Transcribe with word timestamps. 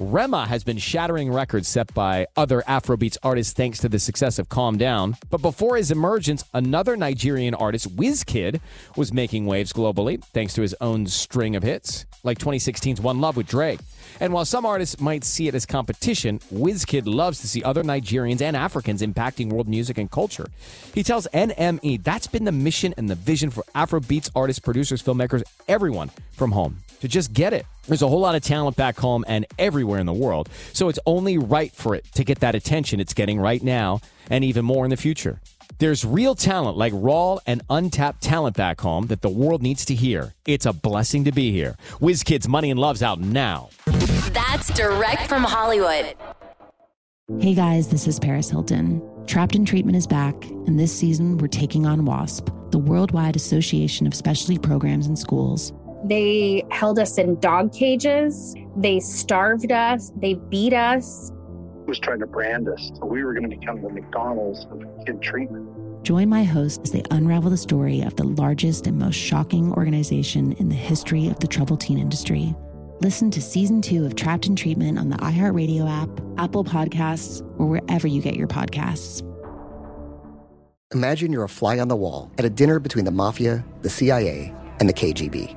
Rema 0.00 0.46
has 0.46 0.62
been 0.62 0.76
shattering 0.76 1.32
records 1.32 1.68
set 1.68 1.92
by 1.94 2.26
other 2.36 2.62
Afrobeats 2.68 3.16
artists 3.22 3.52
thanks 3.52 3.78
to 3.78 3.88
the 3.88 3.98
success 3.98 4.38
of 4.38 4.48
Calm 4.48 4.76
Down. 4.76 5.16
But 5.30 5.40
before 5.40 5.76
his 5.76 5.90
emergence, 5.90 6.44
another 6.52 6.96
Nigerian 6.96 7.54
artist, 7.54 7.96
Wizkid, 7.96 8.60
was 8.96 9.12
making 9.12 9.46
waves 9.46 9.72
globally 9.72 10.22
thanks 10.22 10.54
to 10.54 10.62
his 10.62 10.74
own 10.80 11.06
string 11.06 11.56
of 11.56 11.62
hits, 11.62 12.04
like 12.24 12.38
2016's 12.38 13.00
One 13.00 13.20
Love 13.20 13.36
with 13.36 13.46
Drake. 13.46 13.80
And 14.20 14.32
while 14.32 14.44
some 14.44 14.66
artists 14.66 15.00
might 15.00 15.24
see 15.24 15.48
it 15.48 15.54
as 15.54 15.64
competition, 15.64 16.40
Wizkid 16.52 17.06
loves 17.06 17.40
to 17.40 17.48
see 17.48 17.62
other 17.62 17.82
Nigerians 17.82 18.42
and 18.42 18.56
Africans 18.56 19.02
impacting 19.02 19.50
world 19.50 19.68
music 19.68 19.96
and 19.98 20.10
culture. 20.10 20.46
He 20.94 21.02
tells 21.02 21.26
NME 21.32 22.02
that's 22.04 22.26
been 22.26 22.44
the 22.44 22.52
mission 22.52 22.92
and 22.98 23.08
the 23.08 23.14
vision 23.14 23.50
for 23.50 23.64
Afrobeats 23.74 24.30
artists, 24.34 24.60
producers, 24.60 25.02
filmmakers, 25.02 25.42
everyone 25.68 26.10
from 26.32 26.52
home 26.52 26.78
to 27.00 27.08
just 27.08 27.32
get 27.32 27.52
it. 27.52 27.66
There's 27.86 28.02
a 28.02 28.08
whole 28.08 28.20
lot 28.20 28.34
of 28.34 28.42
talent 28.42 28.76
back 28.76 28.98
home 28.98 29.24
and 29.28 29.46
everywhere 29.58 30.00
in 30.00 30.06
the 30.06 30.12
world. 30.12 30.48
So 30.72 30.88
it's 30.88 30.98
only 31.06 31.38
right 31.38 31.72
for 31.72 31.94
it 31.94 32.04
to 32.14 32.24
get 32.24 32.40
that 32.40 32.54
attention 32.54 33.00
it's 33.00 33.14
getting 33.14 33.38
right 33.38 33.62
now 33.62 34.00
and 34.30 34.44
even 34.44 34.64
more 34.64 34.84
in 34.84 34.90
the 34.90 34.96
future. 34.96 35.40
There's 35.78 36.04
real 36.04 36.34
talent 36.34 36.78
like 36.78 36.92
raw 36.96 37.38
and 37.46 37.62
untapped 37.68 38.22
talent 38.22 38.56
back 38.56 38.80
home 38.80 39.08
that 39.08 39.20
the 39.20 39.28
world 39.28 39.62
needs 39.62 39.84
to 39.86 39.94
hear. 39.94 40.34
It's 40.46 40.64
a 40.64 40.72
blessing 40.72 41.24
to 41.24 41.32
be 41.32 41.52
here. 41.52 41.76
Wizkid's 42.00 42.48
Money 42.48 42.70
and 42.70 42.80
Love's 42.80 43.02
out 43.02 43.20
now. 43.20 43.68
That's 44.32 44.72
direct 44.72 45.28
from 45.28 45.44
Hollywood. 45.44 46.14
Hey 47.40 47.54
guys, 47.54 47.88
this 47.88 48.06
is 48.06 48.18
Paris 48.18 48.48
Hilton. 48.48 49.02
Trapped 49.26 49.56
in 49.56 49.64
Treatment 49.64 49.96
is 49.96 50.06
back, 50.06 50.44
and 50.44 50.78
this 50.78 50.96
season 50.96 51.38
we're 51.38 51.48
taking 51.48 51.84
on 51.84 52.04
WASP, 52.04 52.48
the 52.70 52.78
Worldwide 52.78 53.34
Association 53.34 54.06
of 54.06 54.14
Specialty 54.14 54.58
Programs 54.58 55.08
and 55.08 55.18
Schools. 55.18 55.72
They 56.04 56.64
held 56.70 56.98
us 56.98 57.18
in 57.18 57.40
dog 57.40 57.72
cages. 57.72 58.54
They 58.76 59.00
starved 59.00 59.72
us. 59.72 60.12
They 60.16 60.34
beat 60.34 60.72
us. 60.72 61.32
Was 61.86 61.98
trying 61.98 62.20
to 62.20 62.26
brand 62.26 62.68
us. 62.68 62.92
So 62.98 63.06
we 63.06 63.24
were 63.24 63.32
going 63.32 63.48
to 63.48 63.56
become 63.56 63.80
the 63.80 63.88
McDonald's 63.88 64.66
of 64.70 64.84
kid 65.06 65.22
treatment. 65.22 65.68
Join 66.02 66.28
my 66.28 66.44
host 66.44 66.82
as 66.84 66.92
they 66.92 67.02
unravel 67.10 67.50
the 67.50 67.56
story 67.56 68.02
of 68.02 68.14
the 68.16 68.24
largest 68.24 68.86
and 68.86 68.98
most 68.98 69.16
shocking 69.16 69.72
organization 69.72 70.52
in 70.52 70.68
the 70.68 70.74
history 70.74 71.28
of 71.28 71.40
the 71.40 71.48
troubled 71.48 71.80
teen 71.80 71.98
industry. 71.98 72.54
Listen 73.00 73.30
to 73.30 73.42
season 73.42 73.82
two 73.82 74.06
of 74.06 74.14
Trapped 74.14 74.46
in 74.46 74.56
Treatment 74.56 74.98
on 74.98 75.10
the 75.10 75.16
iHeartRadio 75.16 75.88
app, 75.90 76.08
Apple 76.38 76.64
Podcasts, 76.64 77.42
or 77.58 77.66
wherever 77.66 78.06
you 78.06 78.22
get 78.22 78.36
your 78.36 78.48
podcasts. 78.48 79.22
Imagine 80.94 81.32
you're 81.32 81.44
a 81.44 81.48
fly 81.48 81.78
on 81.78 81.88
the 81.88 81.96
wall 81.96 82.30
at 82.38 82.44
a 82.44 82.50
dinner 82.50 82.78
between 82.78 83.04
the 83.04 83.10
mafia, 83.10 83.64
the 83.82 83.90
CIA, 83.90 84.54
and 84.78 84.88
the 84.88 84.94
KGB. 84.94 85.56